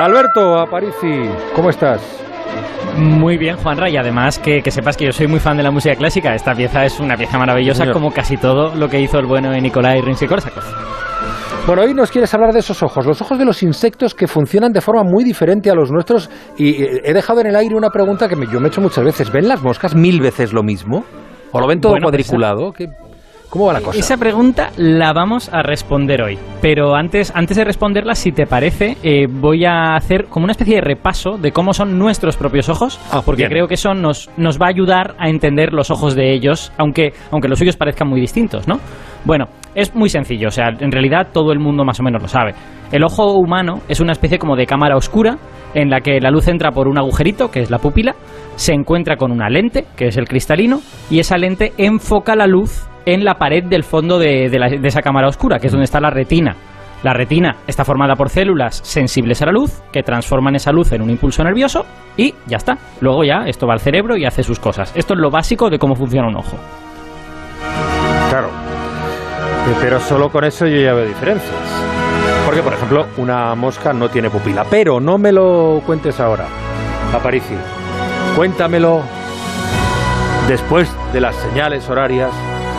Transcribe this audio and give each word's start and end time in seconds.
Alberto 0.00 0.58
Aparici, 0.58 1.28
¿cómo 1.54 1.68
estás? 1.68 2.00
Muy 2.96 3.36
bien, 3.36 3.56
Juanra, 3.58 3.90
y 3.90 3.98
además 3.98 4.38
que, 4.38 4.62
que, 4.62 4.70
sepas 4.70 4.96
que 4.96 5.04
yo 5.04 5.12
soy 5.12 5.26
muy 5.26 5.40
fan 5.40 5.58
de 5.58 5.62
la 5.62 5.70
música 5.70 5.94
clásica. 5.94 6.34
Esta 6.34 6.54
pieza 6.54 6.86
es 6.86 6.98
una 7.00 7.18
pieza 7.18 7.36
maravillosa, 7.38 7.90
como 7.92 8.10
casi 8.10 8.38
todo 8.38 8.74
lo 8.74 8.88
que 8.88 8.98
hizo 8.98 9.18
el 9.18 9.26
bueno 9.26 9.50
de 9.50 9.60
Nikolai 9.60 10.00
Rimsky-Korsakov. 10.00 10.62
Bueno, 11.66 11.82
hoy 11.82 11.92
nos 11.92 12.10
quieres 12.10 12.32
hablar 12.32 12.54
de 12.54 12.60
esos 12.60 12.82
ojos, 12.82 13.04
los 13.04 13.20
ojos 13.20 13.38
de 13.38 13.44
los 13.44 13.62
insectos 13.62 14.14
que 14.14 14.26
funcionan 14.26 14.72
de 14.72 14.80
forma 14.80 15.02
muy 15.04 15.22
diferente 15.22 15.70
a 15.70 15.74
los 15.74 15.90
nuestros. 15.90 16.30
Y 16.56 16.82
eh, 16.82 17.02
he 17.04 17.12
dejado 17.12 17.42
en 17.42 17.48
el 17.48 17.56
aire 17.56 17.74
una 17.74 17.90
pregunta 17.90 18.26
que 18.26 18.36
yo 18.50 18.58
me 18.58 18.66
he 18.66 18.68
hecho 18.68 18.80
muchas 18.80 19.04
veces. 19.04 19.30
¿Ven 19.30 19.48
las 19.48 19.62
moscas 19.62 19.94
mil 19.94 20.20
veces 20.22 20.54
lo 20.54 20.62
mismo? 20.62 21.04
¿O 21.52 21.60
lo 21.60 21.66
ven 21.66 21.78
todo 21.78 21.92
Bueno, 21.92 22.06
pues 22.10 22.26
cuadriculado? 22.26 22.72
¿Qué- 22.72 22.88
¿Cómo 23.50 23.66
va 23.66 23.72
la 23.72 23.80
cosa? 23.80 23.98
Esa 23.98 24.16
pregunta 24.16 24.70
la 24.76 25.12
vamos 25.12 25.48
a 25.52 25.62
responder 25.62 26.22
hoy. 26.22 26.38
Pero 26.62 26.94
antes, 26.94 27.32
antes 27.34 27.56
de 27.56 27.64
responderla, 27.64 28.14
si 28.14 28.30
te 28.30 28.46
parece, 28.46 28.96
eh, 29.02 29.26
voy 29.28 29.64
a 29.64 29.96
hacer 29.96 30.26
como 30.26 30.44
una 30.44 30.52
especie 30.52 30.76
de 30.76 30.80
repaso 30.82 31.36
de 31.36 31.50
cómo 31.50 31.74
son 31.74 31.98
nuestros 31.98 32.36
propios 32.36 32.68
ojos, 32.68 33.00
Ah, 33.10 33.22
porque 33.24 33.42
bien. 33.42 33.50
creo 33.50 33.66
que 33.68 33.74
eso 33.74 33.92
nos, 33.92 34.30
nos 34.36 34.58
va 34.60 34.66
a 34.66 34.68
ayudar 34.70 35.16
a 35.18 35.28
entender 35.28 35.72
los 35.72 35.90
ojos 35.90 36.14
de 36.14 36.32
ellos, 36.32 36.72
aunque, 36.78 37.12
aunque 37.32 37.48
los 37.48 37.58
suyos 37.58 37.76
parezcan 37.76 38.06
muy 38.08 38.20
distintos, 38.20 38.68
¿no? 38.68 38.78
Bueno, 39.24 39.48
es 39.74 39.94
muy 39.94 40.08
sencillo, 40.08 40.48
o 40.48 40.50
sea, 40.50 40.68
en 40.78 40.90
realidad 40.90 41.28
todo 41.32 41.52
el 41.52 41.58
mundo 41.58 41.84
más 41.84 42.00
o 42.00 42.02
menos 42.02 42.22
lo 42.22 42.28
sabe. 42.28 42.54
El 42.92 43.04
ojo 43.04 43.34
humano 43.34 43.80
es 43.88 44.00
una 44.00 44.12
especie 44.12 44.38
como 44.38 44.56
de 44.56 44.66
cámara 44.66 44.96
oscura 44.96 45.38
en 45.74 45.90
la 45.90 46.00
que 46.00 46.20
la 46.20 46.30
luz 46.30 46.48
entra 46.48 46.72
por 46.72 46.88
un 46.88 46.98
agujerito, 46.98 47.50
que 47.50 47.60
es 47.60 47.70
la 47.70 47.78
pupila, 47.78 48.14
se 48.56 48.72
encuentra 48.72 49.16
con 49.16 49.30
una 49.30 49.48
lente, 49.48 49.86
que 49.96 50.08
es 50.08 50.16
el 50.16 50.26
cristalino, 50.26 50.80
y 51.08 51.20
esa 51.20 51.38
lente 51.38 51.72
enfoca 51.78 52.34
la 52.34 52.46
luz 52.46 52.88
en 53.06 53.24
la 53.24 53.34
pared 53.34 53.64
del 53.64 53.84
fondo 53.84 54.18
de, 54.18 54.48
de 54.50 54.88
esa 54.88 55.02
cámara 55.02 55.28
oscura, 55.28 55.58
que 55.58 55.68
es 55.68 55.72
donde 55.72 55.84
está 55.84 56.00
la 56.00 56.10
retina. 56.10 56.56
La 57.02 57.14
retina 57.14 57.56
está 57.66 57.82
formada 57.82 58.14
por 58.14 58.28
células 58.28 58.76
sensibles 58.84 59.40
a 59.40 59.46
la 59.46 59.52
luz 59.52 59.80
que 59.90 60.02
transforman 60.02 60.56
esa 60.56 60.70
luz 60.70 60.92
en 60.92 61.00
un 61.00 61.08
impulso 61.08 61.42
nervioso 61.42 61.86
y 62.16 62.34
ya 62.46 62.58
está. 62.58 62.76
Luego 63.00 63.24
ya 63.24 63.46
esto 63.46 63.66
va 63.66 63.72
al 63.72 63.80
cerebro 63.80 64.18
y 64.18 64.26
hace 64.26 64.42
sus 64.42 64.60
cosas. 64.60 64.94
Esto 64.94 65.14
es 65.14 65.20
lo 65.20 65.30
básico 65.30 65.70
de 65.70 65.78
cómo 65.78 65.94
funciona 65.94 66.28
un 66.28 66.36
ojo. 66.36 66.58
Pero 69.80 70.00
solo 70.00 70.30
con 70.30 70.44
eso 70.44 70.66
yo 70.66 70.80
ya 70.80 70.94
veo 70.94 71.06
diferencias. 71.06 71.54
Porque, 72.44 72.62
por 72.62 72.72
ejemplo, 72.72 73.06
una 73.16 73.54
mosca 73.54 73.92
no 73.92 74.08
tiene 74.08 74.30
pupila. 74.30 74.64
Pero 74.68 75.00
no 75.00 75.18
me 75.18 75.32
lo 75.32 75.82
cuentes 75.86 76.18
ahora, 76.20 76.46
Aparici. 77.14 77.54
Cuéntamelo 78.36 79.02
después 80.48 80.88
de 81.12 81.20
las 81.20 81.36
señales 81.36 81.88
horarias 81.88 82.32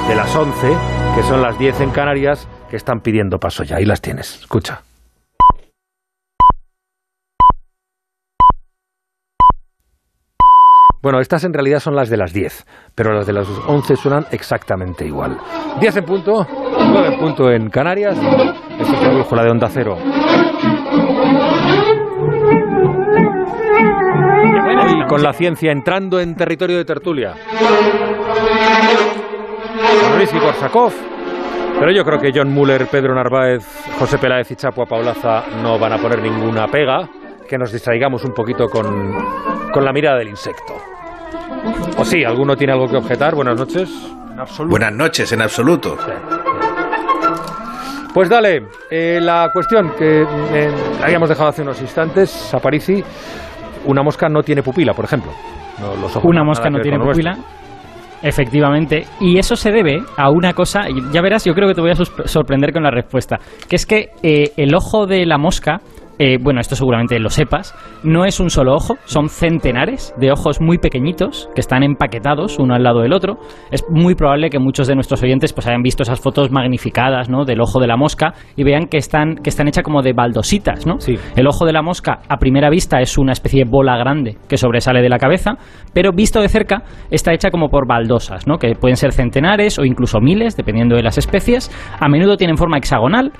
de 0.08 0.16
las 0.16 0.36
11, 0.36 0.76
que 1.16 1.24
son 1.24 1.42
las 1.42 1.58
10 1.58 1.82
en 1.82 1.92
Canarias, 1.92 2.48
que 2.70 2.76
están 2.76 3.02
pidiendo 3.02 3.40
paso 3.40 3.64
ya. 3.64 3.78
Ahí 3.78 3.86
las 3.86 4.02
tienes. 4.02 4.40
Escucha. 4.42 4.82
Bueno, 11.02 11.20
estas 11.20 11.44
en 11.44 11.54
realidad 11.54 11.80
son 11.80 11.96
las 11.96 12.10
de 12.10 12.18
las 12.18 12.32
10, 12.32 12.66
pero 12.94 13.12
las 13.14 13.26
de 13.26 13.34
las 13.34 13.48
11 13.68 13.96
suenan 13.96 14.28
exactamente 14.32 15.04
igual. 15.06 15.36
10 15.80 15.98
en 15.98 16.06
punto, 16.06 16.48
9 16.48 17.08
en 17.14 17.20
punto 17.20 17.52
en 17.52 17.70
Canarias. 17.70 18.16
Esto 18.80 18.94
es 18.94 19.02
la 19.02 19.10
brújula 19.10 19.44
de 19.44 19.50
Onda 19.50 19.68
Cero. 19.72 19.98
Hoy 24.84 25.08
con 25.08 25.24
la 25.24 25.34
ciencia 25.34 25.72
entrando 25.72 26.20
en 26.20 26.36
territorio 26.36 26.78
de 26.78 26.86
tertulia. 26.86 27.34
Luis 30.18 30.34
y 30.34 30.40
Korsakov. 30.40 30.94
Pero 31.80 31.92
yo 31.92 32.04
creo 32.04 32.20
que 32.20 32.32
John 32.32 32.54
Muller, 32.54 32.86
Pedro 32.86 33.16
Narváez, 33.16 33.66
José 33.98 34.20
Peláez 34.20 34.52
y 34.52 34.56
Chapua 34.56 34.86
Paulaza 34.86 35.46
no 35.64 35.80
van 35.80 35.94
a 35.94 35.98
poner 35.98 36.22
ninguna 36.22 36.68
pega. 36.68 37.10
Que 37.52 37.58
nos 37.58 37.74
distraigamos 37.74 38.24
un 38.24 38.32
poquito 38.32 38.68
con, 38.70 38.86
con 39.74 39.84
la 39.84 39.92
mirada 39.92 40.20
del 40.20 40.30
insecto. 40.30 40.74
O 41.98 42.06
sí, 42.06 42.24
¿alguno 42.24 42.56
tiene 42.56 42.72
algo 42.72 42.88
que 42.88 42.96
objetar? 42.96 43.36
Buenas 43.36 43.60
noches. 43.60 43.90
Buenas 44.70 44.94
noches, 44.94 45.34
en 45.34 45.42
absoluto. 45.42 45.98
Pues 48.14 48.30
dale, 48.30 48.68
eh, 48.90 49.20
la 49.22 49.50
cuestión 49.52 49.92
que 49.98 50.22
eh, 50.22 50.72
habíamos 51.04 51.28
dejado 51.28 51.50
hace 51.50 51.62
unos 51.62 51.82
instantes, 51.82 52.54
Aparici, 52.54 53.04
una 53.86 54.02
mosca 54.02 54.30
no 54.30 54.42
tiene 54.44 54.64
pupila, 54.64 54.94
por 54.94 55.04
ejemplo. 55.04 55.34
No, 55.82 55.94
los 55.98 56.16
ojos 56.16 56.24
Una 56.24 56.46
mosca 56.46 56.70
no 56.70 56.80
tiene 56.80 57.00
pupila. 57.00 57.34
nuestro. 57.34 57.52
Efectivamente. 58.24 59.06
Y 59.20 59.38
eso 59.40 59.58
se 59.58 59.72
debe 59.72 60.02
a 60.16 60.30
una 60.30 60.54
cosa, 60.54 60.90
y 60.90 61.12
ya 61.12 61.22
verás, 61.22 61.44
yo 61.44 61.54
creo 61.54 61.68
que 61.68 61.74
te 61.76 61.82
voy 61.82 61.92
a 61.92 61.96
sus- 61.96 62.14
sorprender 62.26 62.72
con 62.72 62.84
la 62.84 62.92
respuesta, 62.92 63.40
que 63.68 63.76
es 63.76 63.86
que 63.86 64.12
eh, 64.24 64.54
el 64.56 64.74
ojo 64.74 65.06
de 65.06 65.26
la 65.26 65.38
mosca, 65.38 65.82
eh, 66.24 66.38
bueno, 66.40 66.62
esto 66.62 66.76
seguramente 66.76 67.18
lo 67.18 67.32
sepas, 67.32 67.74
no 68.04 68.26
es 68.26 68.40
un 68.40 68.52
solo 68.52 68.76
ojo, 68.76 68.96
son 69.06 69.28
centenares 69.28 70.14
de 70.20 70.32
ojos 70.32 70.62
muy 70.62 70.78
pequeñitos 70.78 71.50
que 71.56 71.62
están 71.62 71.82
empaquetados 71.82 72.60
uno 72.60 72.76
al 72.76 72.84
lado 72.84 73.00
del 73.02 73.12
otro. 73.12 73.40
Es 73.72 73.84
muy 73.90 74.14
probable 74.14 74.52
que 74.52 74.60
muchos 74.60 74.86
de 74.86 74.94
nuestros 74.94 75.24
oyentes 75.24 75.52
pues 75.52 75.66
hayan 75.66 75.82
visto 75.82 76.04
esas 76.04 76.20
fotos 76.20 76.52
magnificadas, 76.52 77.28
¿no? 77.28 77.44
del 77.44 77.60
ojo 77.60 77.80
de 77.80 77.88
la 77.88 77.98
mosca 77.98 78.36
y 78.56 78.64
vean 78.64 78.86
que 78.86 78.98
están 78.98 79.38
que 79.38 79.50
están 79.50 79.68
hechas 79.68 79.84
como 79.84 80.04
de 80.04 80.14
baldositas, 80.14 80.86
¿no? 80.86 81.00
Sí. 81.00 81.16
El 81.36 81.48
ojo 81.48 81.66
de 81.66 81.74
la 81.74 81.82
mosca 81.82 82.20
a 82.30 82.38
primera 82.38 82.70
vista 82.70 83.02
es 83.02 83.18
una 83.18 83.32
especie 83.32 83.66
de 83.66 83.72
bola 83.72 83.98
grande 83.98 84.38
que 84.48 84.58
sobresale 84.58 85.02
de 85.02 85.10
la 85.10 85.18
cabeza, 85.18 85.54
pero 85.92 86.12
visto 86.12 86.40
de 86.40 86.50
cerca 86.50 86.84
está 87.10 87.34
hecha 87.34 87.50
como 87.50 87.70
por 87.70 87.88
baldosas, 87.88 88.46
¿no? 88.46 88.60
que 88.60 88.76
pueden 88.76 88.96
ser 88.96 89.12
centenares 89.12 89.80
o 89.80 89.86
incluso 89.86 90.20
miles, 90.20 90.56
dependiendo 90.56 90.96
de 90.96 91.02
las 91.02 91.18
especies. 91.18 91.72
A 92.00 92.08
menudo 92.08 92.38
tienen 92.38 92.58
forma 92.58 92.78
hexagonal. 92.78 93.32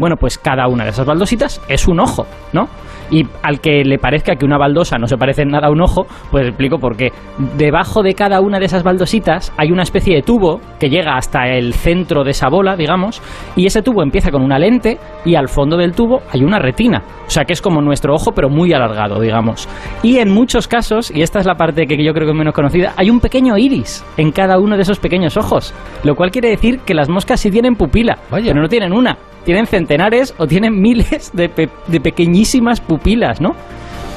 Bueno, 0.00 0.16
pues 0.16 0.38
cada 0.38 0.66
una 0.66 0.84
de 0.84 0.90
esas 0.90 1.04
baldositas 1.04 1.60
es 1.68 1.86
un 1.86 2.00
ojo, 2.00 2.26
¿no? 2.54 2.68
Y 3.10 3.26
al 3.42 3.60
que 3.60 3.84
le 3.84 3.98
parezca 3.98 4.36
que 4.36 4.46
una 4.46 4.56
baldosa 4.56 4.96
no 4.96 5.06
se 5.06 5.18
parece 5.18 5.42
en 5.42 5.48
nada 5.48 5.66
a 5.66 5.70
un 5.70 5.82
ojo, 5.82 6.06
pues 6.30 6.46
explico 6.46 6.78
por 6.78 6.96
qué. 6.96 7.12
Debajo 7.58 8.02
de 8.02 8.14
cada 8.14 8.40
una 8.40 8.58
de 8.58 8.64
esas 8.64 8.82
baldositas 8.82 9.52
hay 9.58 9.70
una 9.72 9.82
especie 9.82 10.14
de 10.14 10.22
tubo 10.22 10.60
que 10.78 10.88
llega 10.88 11.16
hasta 11.16 11.48
el 11.48 11.74
centro 11.74 12.24
de 12.24 12.30
esa 12.30 12.48
bola, 12.48 12.76
digamos, 12.76 13.20
y 13.56 13.66
ese 13.66 13.82
tubo 13.82 14.02
empieza 14.02 14.30
con 14.30 14.42
una 14.42 14.58
lente 14.58 14.96
y 15.26 15.34
al 15.34 15.48
fondo 15.48 15.76
del 15.76 15.92
tubo 15.92 16.22
hay 16.32 16.44
una 16.44 16.58
retina. 16.58 17.02
O 17.26 17.30
sea 17.30 17.44
que 17.44 17.52
es 17.52 17.60
como 17.60 17.82
nuestro 17.82 18.14
ojo, 18.14 18.32
pero 18.32 18.48
muy 18.48 18.72
alargado, 18.72 19.20
digamos. 19.20 19.68
Y 20.02 20.16
en 20.16 20.32
muchos 20.32 20.66
casos, 20.66 21.10
y 21.10 21.20
esta 21.20 21.40
es 21.40 21.46
la 21.46 21.56
parte 21.56 21.86
que 21.86 22.02
yo 22.02 22.14
creo 22.14 22.26
que 22.26 22.32
es 22.32 22.38
menos 22.38 22.54
conocida, 22.54 22.94
hay 22.96 23.10
un 23.10 23.20
pequeño 23.20 23.58
iris 23.58 24.02
en 24.16 24.32
cada 24.32 24.58
uno 24.58 24.76
de 24.76 24.82
esos 24.82 24.98
pequeños 24.98 25.36
ojos. 25.36 25.74
Lo 26.04 26.14
cual 26.14 26.30
quiere 26.30 26.48
decir 26.48 26.80
que 26.86 26.94
las 26.94 27.10
moscas 27.10 27.40
sí 27.40 27.50
tienen 27.50 27.74
pupila, 27.74 28.16
Vaya. 28.30 28.46
pero 28.48 28.62
no 28.62 28.68
tienen 28.68 28.92
una. 28.92 29.18
Tienen 29.44 29.66
centenares 29.66 30.34
o 30.38 30.46
tienen 30.46 30.72
miles 30.80 31.30
de, 31.34 31.48
pe- 31.48 31.68
de 31.88 32.00
pequeñísimas 32.00 32.80
pupilas, 32.80 33.40
¿no? 33.40 33.50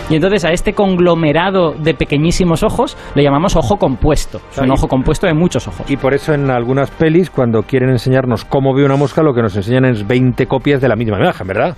Y 0.10 0.16
entonces 0.16 0.44
a 0.44 0.52
este 0.52 0.74
conglomerado 0.74 1.72
de 1.74 1.94
pequeñísimos 1.94 2.62
ojos 2.62 2.98
le 3.16 3.24
llamamos 3.24 3.56
ojo 3.56 3.78
compuesto. 3.78 4.42
Es 4.52 4.58
un 4.58 4.70
ojo 4.72 4.88
compuesto 4.90 5.28
de 5.28 5.34
muchos 5.34 5.66
ojos. 5.68 5.90
Y 5.90 5.96
por 5.96 6.14
eso 6.14 6.34
en 6.34 6.50
algunas 6.52 6.92
pelis, 6.92 7.30
cuando 7.30 7.64
quieren 7.64 7.90
enseñarnos 7.90 8.44
cómo 8.44 8.74
ve 8.74 8.84
una 8.84 8.98
mosca, 8.98 9.24
lo 9.24 9.34
que 9.34 9.42
nos 9.42 9.56
enseñan 9.56 9.86
es 9.86 10.06
20 10.06 10.46
copias 10.48 10.82
de 10.82 10.90
la 10.90 10.98
misma 10.98 11.18
imagen, 11.20 11.48
¿verdad? 11.48 11.78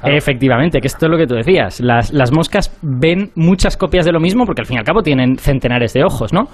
Claro. 0.00 0.16
Efectivamente, 0.16 0.80
que 0.80 0.88
esto 0.88 1.06
es 1.06 1.10
lo 1.12 1.16
que 1.16 1.26
tú 1.28 1.34
decías. 1.36 1.80
Las, 1.80 2.12
las 2.12 2.32
moscas 2.32 2.76
ven 2.82 3.30
muchas 3.36 3.76
copias 3.76 4.04
de 4.04 4.10
lo 4.12 4.18
mismo 4.20 4.44
porque 4.46 4.62
al 4.62 4.66
fin 4.66 4.74
y 4.76 4.78
al 4.80 4.84
cabo 4.84 5.02
tienen 5.02 5.38
centenares 5.38 5.92
de 5.92 6.02
ojos, 6.04 6.32
¿no? 6.32 6.48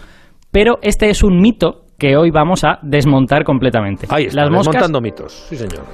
Pero 0.52 0.78
este 0.82 1.08
es 1.08 1.22
un 1.22 1.40
mito 1.40 1.86
que 2.00 2.16
hoy 2.16 2.30
vamos 2.30 2.64
a 2.64 2.78
desmontar 2.82 3.44
completamente. 3.44 4.06
Ahí 4.08 4.24
está, 4.24 4.40
las 4.40 4.50
moscas, 4.50 4.74
desmontando 4.74 5.00
mitos. 5.02 5.32
Sí, 5.48 5.56
señor. 5.56 5.84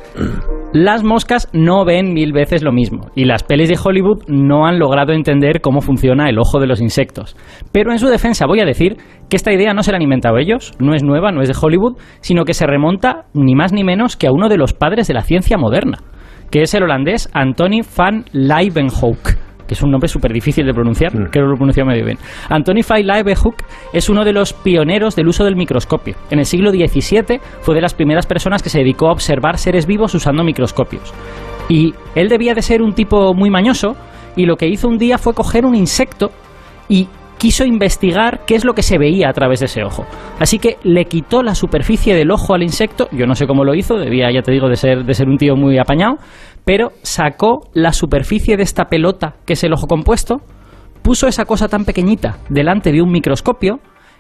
las 0.73 1.03
moscas 1.03 1.51
no 1.53 1.85
ven 1.85 2.15
mil 2.15 2.33
veces 2.33 2.63
lo 2.63 2.73
mismo 2.73 3.11
y 3.17 3.25
las 3.25 3.43
pelis 3.43 3.69
de 3.69 3.77
Hollywood 3.83 4.23
no 4.29 4.67
han 4.67 4.79
logrado 4.79 5.13
entender 5.13 5.61
cómo 5.61 5.81
funciona 5.81 6.31
el 6.31 6.39
ojo 6.39 6.61
de 6.61 6.69
los 6.69 6.81
insectos. 6.81 7.37
Pero 7.73 7.91
en 7.91 7.99
su 7.99 8.07
defensa 8.07 8.47
voy 8.47 8.61
a 8.61 8.65
decir 8.65 8.97
que 9.29 9.37
esta 9.37 9.53
idea 9.53 9.75
no 9.75 9.83
se 9.83 9.91
la 9.91 9.97
han 9.97 10.03
inventado 10.03 10.39
ellos, 10.39 10.73
no 10.79 10.95
es 10.95 11.03
nueva, 11.03 11.33
no 11.33 11.43
es 11.43 11.49
de 11.49 11.57
Hollywood, 11.61 11.97
sino 12.21 12.45
que 12.45 12.55
se 12.55 12.67
remonta 12.67 13.25
ni 13.35 13.57
más 13.57 13.73
ni 13.73 13.83
menos 13.83 14.17
que 14.17 14.29
a 14.29 14.33
uno 14.33 14.49
de 14.49 14.59
los 14.59 14.73
padres 14.73 15.09
de 15.09 15.15
la 15.15 15.23
ciencia 15.23 15.59
moderna, 15.59 15.99
que 16.53 16.63
es 16.63 16.73
el 16.75 16.85
holandés 16.85 17.29
Antony 17.35 17.81
van 17.97 18.27
Leeuwenhoek 18.33 19.46
que 19.67 19.75
es 19.75 19.83
un 19.83 19.91
nombre 19.91 20.09
súper 20.09 20.33
difícil 20.33 20.65
de 20.67 20.73
pronunciar, 20.73 21.13
Mm. 21.13 21.31
creo 21.31 21.31
que 21.31 21.41
lo 21.41 21.55
he 21.55 21.57
pronunciado 21.57 21.89
medio 21.89 22.05
bien. 22.05 22.19
Antony 22.49 22.81
van 22.89 23.07
Leeuwenhoek 23.07 23.63
es 23.93 24.09
uno 24.09 24.25
de 24.25 24.33
los 24.33 24.53
pioneros 24.53 25.17
del 25.17 25.29
uso 25.29 25.45
del 25.45 25.57
microscopio. 25.57 26.15
En 26.31 26.39
el 26.39 26.45
siglo 26.47 26.71
XVII 26.71 27.41
fue 27.61 27.75
de 27.75 27.81
las 27.81 27.95
primeras 27.95 28.27
personas 28.27 28.63
que 28.63 28.69
se 28.71 28.79
dedicó 28.79 29.09
a 29.09 29.13
observar 29.13 29.59
seres 29.59 29.87
vivos 29.87 30.15
usando 30.15 30.45
microscopios. 30.45 31.13
Y 31.69 31.95
él 32.15 32.29
debía 32.29 32.55
de 32.55 32.63
ser 32.63 32.83
un 32.83 32.95
tipo 32.95 33.35
muy 33.35 33.51
mañoso 33.51 33.97
y 34.37 34.47
lo 34.47 34.57
que 34.57 34.69
hizo 34.69 34.89
un 34.89 34.99
día 34.99 35.19
fue 35.19 35.35
coger 35.35 35.65
un 35.65 35.75
insecto 35.75 36.31
y 36.89 37.09
quiso 37.47 37.65
investigar 37.65 38.41
qué 38.45 38.57
es 38.57 38.65
lo 38.65 38.75
que 38.75 38.83
se 38.83 38.99
veía 38.99 39.29
a 39.29 39.33
través 39.33 39.61
de 39.61 39.67
ese 39.67 39.85
ojo. 39.85 40.05
Así 40.41 40.59
que 40.59 40.79
le 40.83 41.05
quitó 41.05 41.45
la 41.45 41.55
superficie 41.55 42.13
del 42.17 42.33
ojo 42.33 42.55
al 42.55 42.65
insecto, 42.65 43.07
yo 43.13 43.25
no 43.25 43.37
sé 43.37 43.47
cómo 43.47 43.63
lo 43.63 43.73
hizo, 43.77 43.95
debía, 43.99 44.33
ya 44.33 44.43
te 44.43 44.51
digo, 44.51 44.69
de 44.69 44.75
ser, 44.75 45.05
de 45.05 45.15
ser 45.15 45.29
un 45.29 45.39
tío 45.39 45.55
muy 45.55 45.79
apañado, 45.79 46.17
pero 46.65 46.91
sacó 47.03 47.69
la 47.73 47.93
superficie 47.93 48.57
de 48.57 48.65
esta 48.65 48.87
pelota, 48.87 49.37
que 49.47 49.53
es 49.53 49.63
el 49.63 49.73
ojo 49.75 49.87
compuesto, 49.87 50.41
puso 51.03 51.29
esa 51.29 51.45
cosa 51.45 51.69
tan 51.69 51.85
pequeñita 51.85 52.39
delante 52.49 52.91
de 52.91 53.01
un 53.01 53.13
microscopio 53.13 53.79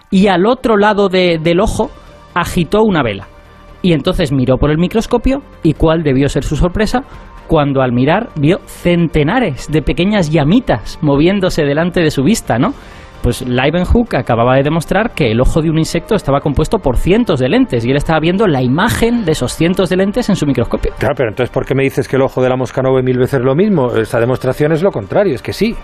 y 0.09 0.29
al 0.29 0.47
otro 0.47 0.77
lado 0.77 1.09
de- 1.09 1.41
del 1.43 1.59
ojo 1.59 1.91
agitó 2.33 2.85
una 2.85 3.03
vela. 3.03 3.27
Y 3.83 3.93
entonces 3.93 4.31
miró 4.31 4.57
por 4.57 4.71
el 4.71 4.79
microscopio 4.79 5.43
y 5.65 5.73
cuál 5.73 6.05
debió 6.05 6.29
ser 6.29 6.45
su 6.45 6.55
sorpresa, 6.55 7.03
cuando 7.49 7.83
al 7.83 7.91
mirar 7.91 8.29
vio 8.37 8.61
centenares 8.67 9.69
de 9.69 9.83
pequeñas 9.83 10.31
llamitas 10.31 11.01
moviéndose 11.03 11.65
delante 11.65 12.01
de 12.03 12.13
su 12.13 12.23
vista, 12.23 12.57
¿no? 12.61 12.73
Pues 13.23 13.47
Leeuwenhoek 13.47 14.15
acababa 14.15 14.57
de 14.57 14.63
demostrar 14.63 15.11
que 15.13 15.31
el 15.31 15.41
ojo 15.41 15.63
de 15.63 15.71
un 15.71 15.79
insecto 15.79 16.15
estaba 16.15 16.41
compuesto 16.41 16.79
por 16.79 16.97
cientos 16.97 17.41
de 17.41 17.49
lentes 17.49 17.85
y 17.85 17.91
él 17.91 17.97
estaba 17.97 18.21
viendo 18.21 18.47
la 18.47 18.63
imagen 18.63 19.25
de 19.25 19.33
esos 19.33 19.53
cientos 19.53 19.89
de 19.89 19.97
lentes 19.97 20.29
en 20.29 20.37
su 20.37 20.47
microscopio. 20.47 20.93
Claro, 20.99 21.15
pero 21.17 21.31
entonces 21.31 21.53
¿por 21.53 21.67
qué 21.67 21.75
me 21.75 21.83
dices 21.83 22.07
que 22.09 22.17
el 22.17 22.23
ojo 22.23 22.43
de 22.43 22.49
la 22.49 22.57
mosca 22.57 22.83
no 22.83 22.95
ve 22.95 23.03
mil 23.03 23.19
veces 23.19 23.41
lo 23.41 23.55
mismo? 23.55 23.95
Esa 23.95 24.21
demostración 24.21 24.73
es 24.73 24.83
lo 24.83 24.91
contrario, 24.91 25.35
es 25.35 25.43
que 25.43 25.53
sí. 25.53 25.75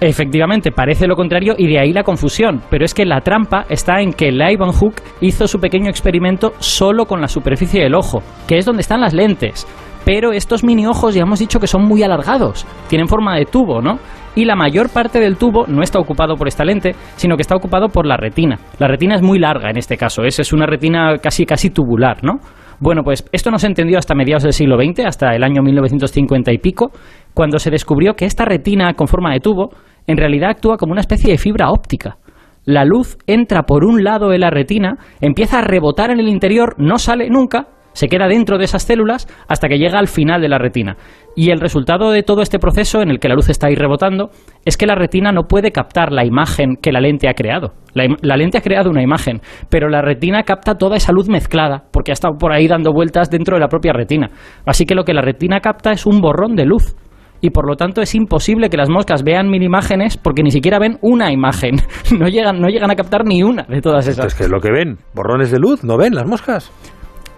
Efectivamente, 0.00 0.72
parece 0.72 1.06
lo 1.06 1.14
contrario 1.14 1.54
y 1.56 1.68
de 1.68 1.78
ahí 1.78 1.92
la 1.92 2.02
confusión. 2.02 2.60
Pero 2.68 2.84
es 2.84 2.92
que 2.92 3.04
la 3.04 3.20
trampa 3.20 3.66
está 3.68 4.00
en 4.00 4.12
que 4.12 4.32
Leeuwenhoek 4.32 5.00
hizo 5.20 5.46
su 5.46 5.60
pequeño 5.60 5.88
experimento 5.88 6.54
solo 6.58 7.06
con 7.06 7.20
la 7.20 7.28
superficie 7.28 7.82
del 7.84 7.94
ojo, 7.94 8.20
que 8.48 8.58
es 8.58 8.64
donde 8.64 8.80
están 8.80 9.00
las 9.00 9.14
lentes. 9.14 9.64
Pero 10.04 10.32
estos 10.32 10.64
mini 10.64 10.86
ojos 10.86 11.14
ya 11.14 11.22
hemos 11.22 11.38
dicho 11.38 11.60
que 11.60 11.66
son 11.66 11.84
muy 11.84 12.02
alargados, 12.02 12.66
tienen 12.88 13.08
forma 13.08 13.36
de 13.36 13.44
tubo, 13.44 13.80
¿no? 13.80 13.98
Y 14.34 14.46
la 14.46 14.56
mayor 14.56 14.88
parte 14.88 15.20
del 15.20 15.36
tubo 15.36 15.66
no 15.66 15.82
está 15.82 15.98
ocupado 15.98 16.36
por 16.36 16.48
esta 16.48 16.64
lente, 16.64 16.94
sino 17.16 17.36
que 17.36 17.42
está 17.42 17.54
ocupado 17.54 17.88
por 17.88 18.06
la 18.06 18.16
retina. 18.16 18.58
La 18.78 18.88
retina 18.88 19.14
es 19.14 19.22
muy 19.22 19.38
larga 19.38 19.70
en 19.70 19.76
este 19.76 19.96
caso, 19.96 20.24
es, 20.24 20.38
es 20.38 20.52
una 20.52 20.66
retina 20.66 21.18
casi 21.18 21.44
casi 21.44 21.70
tubular, 21.70 22.24
¿no? 22.24 22.40
Bueno, 22.80 23.02
pues 23.04 23.24
esto 23.30 23.50
no 23.52 23.58
se 23.58 23.68
entendió 23.68 23.98
hasta 23.98 24.14
mediados 24.14 24.42
del 24.42 24.52
siglo 24.52 24.76
XX, 24.76 25.06
hasta 25.06 25.36
el 25.36 25.44
año 25.44 25.62
1950 25.62 26.52
y 26.52 26.58
pico, 26.58 26.90
cuando 27.32 27.60
se 27.60 27.70
descubrió 27.70 28.14
que 28.14 28.24
esta 28.24 28.44
retina 28.44 28.94
con 28.94 29.06
forma 29.06 29.32
de 29.32 29.38
tubo 29.38 29.70
en 30.08 30.16
realidad 30.16 30.50
actúa 30.50 30.78
como 30.78 30.90
una 30.90 31.00
especie 31.00 31.30
de 31.30 31.38
fibra 31.38 31.70
óptica. 31.70 32.16
La 32.64 32.84
luz 32.84 33.18
entra 33.26 33.62
por 33.62 33.84
un 33.84 34.02
lado 34.02 34.30
de 34.30 34.38
la 34.38 34.50
retina, 34.50 34.96
empieza 35.20 35.58
a 35.58 35.62
rebotar 35.62 36.10
en 36.10 36.18
el 36.18 36.28
interior, 36.28 36.74
no 36.78 36.98
sale 36.98 37.28
nunca, 37.28 37.68
se 37.92 38.08
queda 38.08 38.28
dentro 38.28 38.58
de 38.58 38.64
esas 38.64 38.82
células 38.82 39.26
hasta 39.48 39.68
que 39.68 39.78
llega 39.78 39.98
al 39.98 40.08
final 40.08 40.40
de 40.40 40.48
la 40.48 40.58
retina. 40.58 40.96
Y 41.34 41.50
el 41.50 41.60
resultado 41.60 42.10
de 42.10 42.22
todo 42.22 42.42
este 42.42 42.58
proceso 42.58 43.00
en 43.00 43.10
el 43.10 43.18
que 43.18 43.28
la 43.28 43.34
luz 43.34 43.48
está 43.48 43.68
ahí 43.68 43.74
rebotando 43.74 44.30
es 44.64 44.76
que 44.76 44.86
la 44.86 44.94
retina 44.94 45.32
no 45.32 45.44
puede 45.44 45.70
captar 45.70 46.12
la 46.12 46.24
imagen 46.24 46.76
que 46.80 46.92
la 46.92 47.00
lente 47.00 47.28
ha 47.28 47.34
creado. 47.34 47.72
La, 47.94 48.04
la, 48.20 48.36
lente 48.36 48.58
ha 48.58 48.62
creado 48.62 48.90
una 48.90 49.02
imagen, 49.02 49.40
pero 49.68 49.88
la 49.88 50.02
retina 50.02 50.42
capta 50.42 50.74
toda 50.74 50.96
esa 50.96 51.12
luz 51.12 51.28
mezclada 51.28 51.84
porque 51.90 52.12
ha 52.12 52.14
estado 52.14 52.34
por 52.38 52.52
ahí 52.52 52.68
dando 52.68 52.92
vueltas 52.92 53.30
dentro 53.30 53.56
de 53.56 53.60
la 53.60 53.68
propia 53.68 53.92
retina. 53.92 54.30
Así 54.66 54.84
que 54.84 54.94
lo 54.94 55.04
que 55.04 55.14
la 55.14 55.22
retina 55.22 55.60
capta 55.60 55.92
es 55.92 56.06
un 56.06 56.20
borrón 56.20 56.54
de 56.54 56.66
luz 56.66 56.94
y 57.42 57.50
por 57.50 57.66
lo 57.66 57.76
tanto 57.76 58.00
es 58.00 58.14
imposible 58.14 58.70
que 58.70 58.76
las 58.76 58.88
moscas 58.88 59.24
vean 59.24 59.50
mil 59.50 59.62
imágenes 59.62 60.16
porque 60.16 60.42
ni 60.42 60.50
siquiera 60.50 60.78
ven 60.78 60.98
una 61.02 61.30
imagen. 61.32 61.76
No 62.18 62.28
llegan, 62.28 62.60
no 62.60 62.68
llegan 62.68 62.90
a 62.90 62.94
captar 62.94 63.24
ni 63.24 63.42
una 63.42 63.64
de 63.64 63.80
todas 63.80 64.06
esas. 64.06 64.26
Es 64.26 64.34
que 64.34 64.44
es 64.44 64.50
lo 64.50 64.60
que 64.60 64.70
ven, 64.70 64.98
borrones 65.14 65.50
de 65.50 65.58
luz, 65.58 65.82
¿no 65.82 65.96
ven 65.96 66.14
las 66.14 66.26
moscas? 66.26 66.70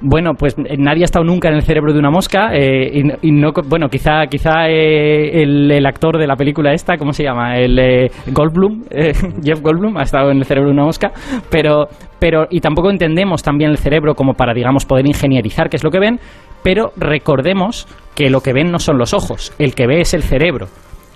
Bueno, 0.00 0.34
pues 0.34 0.56
eh, 0.58 0.76
nadie 0.76 1.02
ha 1.02 1.04
estado 1.04 1.24
nunca 1.24 1.48
en 1.48 1.54
el 1.54 1.62
cerebro 1.62 1.92
de 1.92 1.98
una 1.98 2.10
mosca 2.10 2.50
eh, 2.52 3.02
y, 3.22 3.32
no, 3.32 3.52
bueno, 3.66 3.88
quizá, 3.88 4.26
quizá 4.26 4.68
eh, 4.68 5.42
el, 5.42 5.86
actor 5.86 6.18
de 6.18 6.26
la 6.26 6.36
película 6.36 6.72
esta, 6.72 6.96
¿cómo 6.96 7.12
se 7.12 7.22
llama? 7.22 7.56
El 7.56 7.78
eh, 7.78 8.10
Goldblum, 8.32 8.82
Jeff 9.42 9.60
Goldblum 9.60 9.96
ha 9.96 10.02
estado 10.02 10.30
en 10.30 10.38
el 10.38 10.44
cerebro 10.44 10.68
de 10.68 10.74
una 10.74 10.84
mosca, 10.84 11.12
pero, 11.50 11.88
pero 12.18 12.46
y 12.50 12.60
tampoco 12.60 12.90
entendemos 12.90 13.42
también 13.42 13.70
el 13.70 13.78
cerebro 13.78 14.14
como 14.14 14.34
para, 14.34 14.52
digamos, 14.52 14.84
poder 14.84 15.06
ingenierizar 15.06 15.68
qué 15.70 15.76
es 15.76 15.84
lo 15.84 15.90
que 15.90 16.00
ven, 16.00 16.18
pero 16.62 16.92
recordemos 16.96 17.86
que 18.14 18.30
lo 18.30 18.40
que 18.40 18.52
ven 18.52 18.70
no 18.70 18.78
son 18.78 18.98
los 18.98 19.14
ojos, 19.14 19.54
el 19.58 19.74
que 19.74 19.86
ve 19.86 20.00
es 20.00 20.14
el 20.14 20.22
cerebro. 20.22 20.66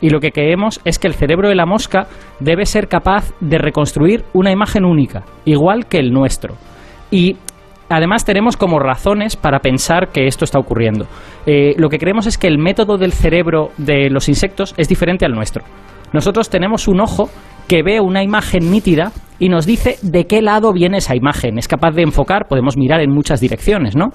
Y 0.00 0.10
lo 0.10 0.20
que 0.20 0.30
creemos 0.30 0.80
es 0.84 0.98
que 0.98 1.08
el 1.08 1.14
cerebro 1.14 1.48
de 1.48 1.56
la 1.56 1.66
mosca 1.66 2.06
debe 2.38 2.66
ser 2.66 2.86
capaz 2.86 3.32
de 3.40 3.58
reconstruir 3.58 4.24
una 4.32 4.52
imagen 4.52 4.84
única, 4.84 5.24
igual 5.44 5.86
que 5.86 5.98
el 5.98 6.12
nuestro. 6.12 6.54
Y 7.10 7.36
además 7.88 8.24
tenemos 8.24 8.56
como 8.56 8.78
razones 8.78 9.36
para 9.36 9.60
pensar 9.60 10.08
que 10.12 10.26
esto 10.26 10.44
está 10.44 10.58
ocurriendo. 10.58 11.06
Eh, 11.46 11.74
lo 11.78 11.88
que 11.88 11.98
creemos 11.98 12.26
es 12.26 12.38
que 12.38 12.46
el 12.46 12.58
método 12.58 12.98
del 12.98 13.12
cerebro 13.12 13.70
de 13.78 14.10
los 14.10 14.28
insectos 14.28 14.74
es 14.76 14.88
diferente 14.88 15.24
al 15.24 15.32
nuestro. 15.32 15.64
Nosotros 16.12 16.48
tenemos 16.48 16.88
un 16.88 17.00
ojo 17.00 17.28
que 17.68 17.82
ve 17.82 18.00
una 18.00 18.22
imagen 18.22 18.70
nítida 18.70 19.12
y 19.38 19.48
nos 19.48 19.66
dice 19.66 19.96
de 20.02 20.26
qué 20.26 20.40
lado 20.42 20.72
viene 20.72 20.98
esa 20.98 21.14
imagen. 21.14 21.58
Es 21.58 21.68
capaz 21.68 21.92
de 21.92 22.02
enfocar, 22.02 22.46
podemos 22.48 22.76
mirar 22.76 23.00
en 23.00 23.10
muchas 23.10 23.40
direcciones, 23.40 23.94
¿no? 23.94 24.08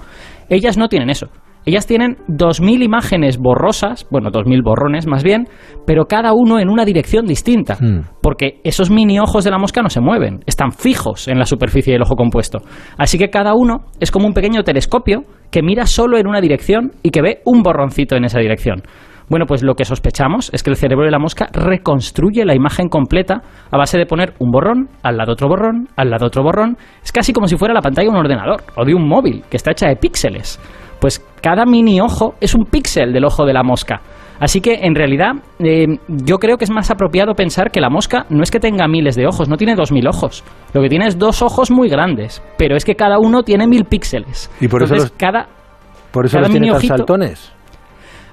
Ellas 0.48 0.76
no 0.76 0.88
tienen 0.88 1.10
eso. 1.10 1.28
Ellas 1.66 1.86
tienen 1.86 2.16
2.000 2.28 2.82
imágenes 2.82 3.38
borrosas, 3.38 4.06
bueno, 4.10 4.30
2.000 4.30 4.62
borrones 4.62 5.06
más 5.06 5.22
bien, 5.24 5.48
pero 5.86 6.04
cada 6.04 6.32
uno 6.34 6.58
en 6.58 6.68
una 6.68 6.84
dirección 6.84 7.26
distinta, 7.26 7.76
Hmm. 7.80 8.02
porque 8.22 8.60
esos 8.64 8.90
mini 8.90 9.18
ojos 9.18 9.44
de 9.44 9.50
la 9.50 9.58
mosca 9.58 9.82
no 9.82 9.88
se 9.88 10.00
mueven, 10.00 10.40
están 10.46 10.72
fijos 10.72 11.28
en 11.28 11.38
la 11.38 11.46
superficie 11.46 11.92
del 11.92 12.02
ojo 12.02 12.16
compuesto. 12.16 12.58
Así 12.98 13.18
que 13.18 13.30
cada 13.30 13.54
uno 13.54 13.86
es 14.00 14.10
como 14.10 14.26
un 14.26 14.34
pequeño 14.34 14.62
telescopio 14.62 15.22
que 15.50 15.62
mira 15.62 15.86
solo 15.86 16.18
en 16.18 16.26
una 16.26 16.40
dirección 16.40 16.92
y 17.02 17.10
que 17.10 17.22
ve 17.22 17.40
un 17.44 17.62
borroncito 17.62 18.16
en 18.16 18.24
esa 18.24 18.40
dirección. 18.40 18.82
Bueno, 19.30 19.46
pues 19.46 19.62
lo 19.62 19.74
que 19.74 19.86
sospechamos 19.86 20.50
es 20.52 20.62
que 20.62 20.68
el 20.68 20.76
cerebro 20.76 21.06
de 21.06 21.10
la 21.10 21.18
mosca 21.18 21.48
reconstruye 21.50 22.44
la 22.44 22.54
imagen 22.54 22.88
completa 22.88 23.40
a 23.70 23.78
base 23.78 23.96
de 23.96 24.04
poner 24.04 24.34
un 24.38 24.50
borrón, 24.50 24.90
al 25.02 25.16
lado 25.16 25.32
otro 25.32 25.48
borrón, 25.48 25.88
al 25.96 26.10
lado 26.10 26.26
otro 26.26 26.42
borrón. 26.42 26.76
Es 27.02 27.10
casi 27.10 27.32
como 27.32 27.46
si 27.46 27.56
fuera 27.56 27.72
la 27.72 27.80
pantalla 27.80 28.06
de 28.10 28.14
un 28.14 28.20
ordenador 28.20 28.62
o 28.76 28.84
de 28.84 28.94
un 28.94 29.08
móvil, 29.08 29.42
que 29.48 29.56
está 29.56 29.70
hecha 29.70 29.88
de 29.88 29.96
píxeles. 29.96 30.60
Pues 31.04 31.22
cada 31.42 31.66
mini 31.66 32.00
ojo 32.00 32.34
es 32.40 32.54
un 32.54 32.64
píxel 32.64 33.12
del 33.12 33.26
ojo 33.26 33.44
de 33.44 33.52
la 33.52 33.62
mosca. 33.62 34.00
Así 34.40 34.62
que 34.62 34.72
en 34.86 34.94
realidad 34.94 35.32
eh, 35.58 35.98
yo 36.08 36.38
creo 36.38 36.56
que 36.56 36.64
es 36.64 36.70
más 36.70 36.90
apropiado 36.90 37.34
pensar 37.34 37.70
que 37.70 37.78
la 37.78 37.90
mosca 37.90 38.24
no 38.30 38.42
es 38.42 38.50
que 38.50 38.58
tenga 38.58 38.88
miles 38.88 39.14
de 39.14 39.26
ojos, 39.26 39.46
no 39.46 39.58
tiene 39.58 39.74
dos 39.74 39.92
mil 39.92 40.08
ojos. 40.08 40.42
Lo 40.72 40.80
que 40.80 40.88
tiene 40.88 41.06
es 41.06 41.18
dos 41.18 41.42
ojos 41.42 41.70
muy 41.70 41.90
grandes, 41.90 42.42
pero 42.56 42.74
es 42.74 42.86
que 42.86 42.94
cada 42.94 43.18
uno 43.18 43.42
tiene 43.42 43.66
mil 43.66 43.84
píxeles. 43.84 44.50
Y 44.62 44.68
por 44.68 44.82
eso 44.82 44.94
los- 44.94 45.10
cada, 45.10 45.46
Por 46.10 46.24
eso 46.24 46.38
Cada 46.38 46.46
los 46.48 46.52
tiene 46.52 46.68
tan 46.68 46.76
ojito- 46.76 46.96
saltones. 46.96 47.52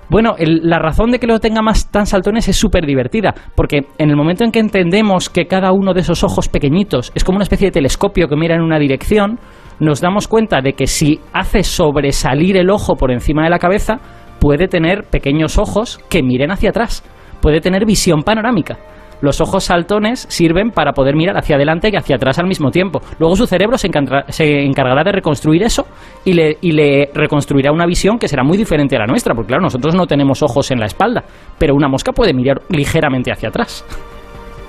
bueno, 0.07 0.35
el- 0.38 0.62
la 0.63 0.79
razón 0.79 1.12
de 1.12 1.19
que 1.19 1.27
lo 1.27 1.39
tenga 1.39 1.62
más 1.62 1.91
tan 1.91 2.06
saltones 2.06 2.47
es 2.47 2.56
súper 2.56 2.85
divertida, 2.85 3.33
porque 3.53 3.81
en 3.97 4.09
el 4.09 4.15
momento 4.15 4.45
en 4.45 4.51
que 4.53 4.59
entendemos 4.59 5.29
que 5.29 5.45
cada 5.45 5.73
uno 5.73 5.94
de 5.94 6.00
esos 6.00 6.23
ojos 6.23 6.47
pequeñitos 6.47 7.12
es 7.15 7.25
como 7.25 7.35
una 7.35 7.44
especie 7.44 7.68
de 7.68 7.71
telescopio 7.71 8.29
que 8.29 8.38
mira 8.38 8.56
en 8.56 8.62
una 8.62 8.79
dirección, 8.79 9.39
nos 9.81 10.00
damos 10.00 10.28
cuenta 10.28 10.62
de 10.62 10.74
que 10.74 10.86
si 10.86 11.19
hace 11.33 11.63
sobresalir 11.63 12.56
el 12.56 12.69
ojo 12.69 12.95
por 12.95 13.12
encima 13.12 13.44
de 13.44 13.50
la 13.50 13.57
cabeza, 13.60 14.00
puede 14.39 14.68
tener 14.68 15.06
pequeños 15.06 15.57
ojos 15.57 16.00
que 16.07 16.22
miren 16.22 16.51
hacia 16.51 16.69
atrás, 16.69 17.04
puede 17.42 17.62
tener 17.62 17.86
visión 17.86 18.22
panorámica. 18.22 18.78
Los 19.22 19.42
ojos 19.42 19.63
saltones 19.63 20.25
sirven 20.30 20.69
para 20.69 20.94
poder 20.94 21.16
mirar 21.16 21.38
hacia 21.38 21.56
adelante 21.56 21.89
y 21.92 21.95
hacia 21.95 22.16
atrás 22.16 22.39
al 22.39 22.48
mismo 22.48 22.69
tiempo. 22.72 23.01
Luego 23.19 23.36
su 23.36 23.45
cerebro 23.45 23.78
se, 23.78 23.89
se 24.30 24.63
encargará 24.63 25.04
de 25.04 25.12
reconstruir 25.12 25.63
eso 25.63 25.86
y 26.25 26.33
le, 26.33 26.57
y 26.62 26.72
le 26.72 27.10
reconstruirá 27.13 27.72
una 27.72 27.86
visión 27.86 28.18
que 28.18 28.28
será 28.28 28.44
muy 28.44 28.57
diferente 28.57 28.95
a 28.95 29.00
la 29.00 29.07
nuestra, 29.07 29.33
porque 29.33 29.50
claro, 29.50 29.63
nosotros 29.63 29.95
no 29.95 30.06
tenemos 30.06 30.44
ojos 30.44 30.69
en 30.72 30.80
la 30.80 30.86
espalda, 30.86 31.24
pero 31.57 31.75
una 31.75 31.88
mosca 31.88 32.12
puede 32.12 32.33
mirar 32.33 32.62
ligeramente 32.69 33.31
hacia 33.31 33.50
atrás. 33.50 33.85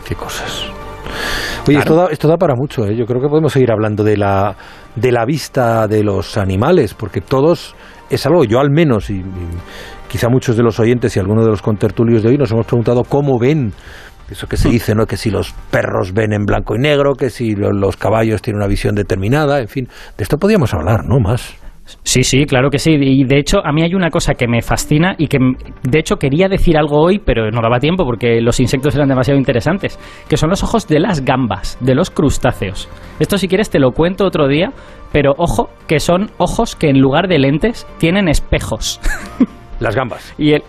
Qué 0.06 0.14
cosas. 0.14 0.70
Oye, 1.68 1.78
esto, 1.78 1.94
da, 1.94 2.06
esto 2.10 2.26
da 2.28 2.36
para 2.36 2.54
mucho, 2.56 2.84
¿eh? 2.84 2.96
Yo 2.96 3.06
creo 3.06 3.20
que 3.20 3.28
podemos 3.28 3.52
seguir 3.52 3.70
hablando 3.70 4.02
de 4.02 4.16
la, 4.16 4.56
de 4.96 5.12
la 5.12 5.24
vista 5.24 5.86
de 5.86 6.02
los 6.02 6.36
animales, 6.36 6.92
porque 6.94 7.20
todos 7.20 7.74
es 8.10 8.26
algo, 8.26 8.44
yo 8.44 8.58
al 8.58 8.70
menos, 8.70 9.10
y, 9.10 9.14
y 9.18 9.24
quizá 10.08 10.28
muchos 10.28 10.56
de 10.56 10.62
los 10.64 10.80
oyentes 10.80 11.16
y 11.16 11.20
algunos 11.20 11.44
de 11.44 11.50
los 11.50 11.62
contertulios 11.62 12.22
de 12.22 12.30
hoy 12.30 12.36
nos 12.36 12.50
hemos 12.50 12.66
preguntado 12.66 13.04
cómo 13.04 13.38
ven 13.38 13.72
eso 14.28 14.46
que 14.48 14.56
se 14.56 14.70
dice, 14.70 14.94
¿no? 14.94 15.06
Que 15.06 15.16
si 15.16 15.30
los 15.30 15.52
perros 15.70 16.12
ven 16.12 16.32
en 16.32 16.44
blanco 16.46 16.74
y 16.74 16.78
negro, 16.78 17.14
que 17.14 17.30
si 17.30 17.54
lo- 17.54 17.70
los 17.70 17.96
caballos 17.96 18.42
tienen 18.42 18.58
una 18.60 18.66
visión 18.68 18.94
determinada, 18.94 19.60
en 19.60 19.68
fin, 19.68 19.88
de 20.16 20.22
esto 20.24 20.38
podríamos 20.38 20.74
hablar, 20.74 21.04
¿no? 21.04 21.20
Más. 21.20 21.54
Sí, 22.02 22.22
sí, 22.22 22.44
claro 22.46 22.70
que 22.70 22.78
sí. 22.78 22.92
Y 23.00 23.24
de 23.24 23.38
hecho, 23.38 23.58
a 23.64 23.72
mí 23.72 23.82
hay 23.82 23.94
una 23.94 24.10
cosa 24.10 24.34
que 24.34 24.46
me 24.48 24.62
fascina 24.62 25.14
y 25.18 25.26
que, 25.28 25.38
de 25.82 25.98
hecho, 25.98 26.16
quería 26.16 26.48
decir 26.48 26.76
algo 26.76 27.00
hoy, 27.00 27.18
pero 27.18 27.50
no 27.50 27.60
daba 27.62 27.78
tiempo 27.78 28.04
porque 28.04 28.40
los 28.40 28.58
insectos 28.60 28.94
eran 28.94 29.08
demasiado 29.08 29.38
interesantes, 29.38 29.98
que 30.28 30.36
son 30.36 30.50
los 30.50 30.62
ojos 30.62 30.86
de 30.88 31.00
las 31.00 31.24
gambas, 31.24 31.76
de 31.80 31.94
los 31.94 32.10
crustáceos. 32.10 32.88
Esto, 33.20 33.38
si 33.38 33.48
quieres, 33.48 33.70
te 33.70 33.78
lo 33.78 33.92
cuento 33.92 34.24
otro 34.26 34.48
día, 34.48 34.72
pero 35.12 35.32
ojo, 35.36 35.68
que 35.86 36.00
son 36.00 36.30
ojos 36.38 36.74
que 36.76 36.88
en 36.88 37.00
lugar 37.00 37.28
de 37.28 37.38
lentes 37.38 37.86
tienen 37.98 38.28
espejos. 38.28 39.00
Las 39.80 39.96
gambas. 39.96 40.32
y 40.38 40.52
el- 40.52 40.62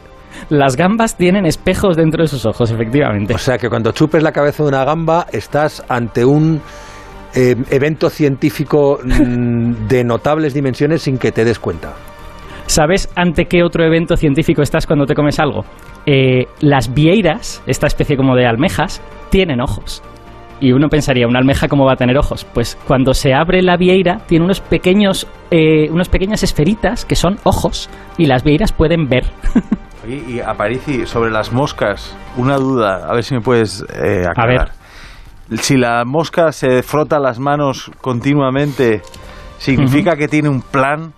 las 0.50 0.76
gambas 0.76 1.16
tienen 1.16 1.46
espejos 1.46 1.96
dentro 1.96 2.24
de 2.24 2.28
sus 2.28 2.46
ojos, 2.46 2.70
efectivamente. 2.72 3.34
O 3.34 3.38
sea 3.38 3.58
que 3.58 3.70
cuando 3.70 3.92
chupes 3.92 4.22
la 4.24 4.32
cabeza 4.32 4.64
de 4.64 4.70
una 4.70 4.84
gamba 4.84 5.26
estás 5.32 5.86
ante 5.88 6.26
un 6.26 6.60
eh, 7.36 7.56
evento 7.70 8.10
científico 8.10 9.00
mm, 9.04 9.88
de 9.88 10.04
notables 10.04 10.54
dimensiones 10.54 11.04
sin 11.04 11.18
que 11.18 11.32
te 11.32 11.44
des 11.44 11.60
cuenta. 11.60 11.94
¿Sabes 12.66 13.10
ante 13.16 13.46
qué 13.46 13.64
otro 13.64 13.84
evento 13.84 14.16
científico 14.16 14.62
estás 14.62 14.88
cuando 14.88 15.06
te 15.06 15.16
comes 15.16 15.40
algo? 15.40 15.66
Eh, 16.06 16.46
las 16.62 16.94
vieiras, 16.94 17.62
esta 17.68 17.88
especie 17.88 18.18
como 18.18 18.36
de 18.36 18.46
almejas, 18.46 19.02
tienen 19.30 19.62
ojos. 19.62 20.02
Y 20.60 20.72
uno 20.72 20.88
pensaría, 20.88 21.28
¿una 21.28 21.40
almeja 21.40 21.68
cómo 21.68 21.86
va 21.86 21.94
a 21.94 21.96
tener 21.98 22.18
ojos? 22.18 22.46
Pues 22.46 22.78
cuando 22.88 23.14
se 23.14 23.34
abre 23.34 23.62
la 23.62 23.76
vieira, 23.76 24.20
tiene 24.28 24.46
unos 24.46 24.62
pequeños, 24.62 25.28
eh, 25.52 25.90
unas 25.92 26.08
pequeñas 26.08 26.42
esferitas 26.44 27.04
que 27.04 27.16
son 27.16 27.38
ojos, 27.44 27.90
y 28.18 28.28
las 28.28 28.44
vieiras 28.44 28.72
pueden 28.72 29.10
ver. 29.10 29.26
Oye, 30.06 30.24
y 30.28 30.40
Aparici, 30.40 31.06
sobre 31.06 31.32
las 31.32 31.52
moscas, 31.52 32.16
una 32.38 32.58
duda, 32.58 33.10
a 33.10 33.14
ver 33.14 33.24
si 33.24 33.34
me 33.34 33.42
puedes 33.42 33.84
eh, 33.94 34.26
aclarar. 34.28 34.72
Si 35.58 35.78
la 35.78 36.04
mosca 36.06 36.52
se 36.52 36.84
frota 36.84 37.20
las 37.20 37.40
manos 37.40 37.92
continuamente, 38.02 39.02
¿significa 39.58 40.16
que 40.16 40.28
tiene 40.28 40.50
un 40.50 40.62
plan? 40.62 41.14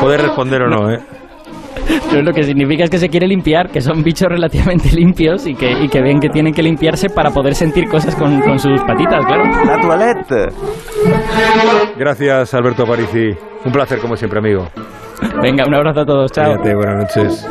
puede 0.00 0.18
responder 0.18 0.62
o 0.62 0.68
no, 0.68 0.90
¿eh? 0.90 1.00
Pero 2.10 2.22
lo 2.22 2.32
que 2.32 2.42
significa 2.42 2.84
es 2.84 2.90
que 2.90 2.98
se 2.98 3.08
quiere 3.08 3.26
limpiar, 3.26 3.70
que 3.70 3.80
son 3.80 4.02
bichos 4.02 4.28
relativamente 4.28 4.90
limpios 4.92 5.46
y 5.46 5.54
que, 5.54 5.70
y 5.70 5.88
que 5.88 6.00
ven 6.00 6.20
que 6.20 6.28
tienen 6.28 6.52
que 6.52 6.62
limpiarse 6.62 7.08
para 7.08 7.30
poder 7.30 7.54
sentir 7.54 7.88
cosas 7.88 8.14
con, 8.16 8.40
con 8.40 8.58
sus 8.58 8.80
patitas, 8.82 9.24
claro. 9.26 9.44
La 9.64 9.80
toilette. 9.80 10.52
Gracias, 11.96 12.54
Alberto 12.54 12.84
Parisi. 12.84 13.30
Un 13.64 13.72
placer, 13.72 13.98
como 14.00 14.16
siempre, 14.16 14.38
amigo. 14.38 14.66
Venga, 15.42 15.64
un 15.66 15.74
abrazo 15.74 16.00
a 16.00 16.06
todos. 16.06 16.32
Chao. 16.32 16.56
Cuídate, 16.56 16.74
buenas 16.74 17.16
noches. 17.16 17.48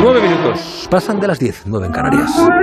Nueve 0.00 0.20
minutos. 0.20 0.88
Pasan 0.90 1.20
de 1.20 1.26
las 1.26 1.38
diez, 1.38 1.62
nueve 1.66 1.86
en 1.86 1.92
Canarias. 1.92 2.50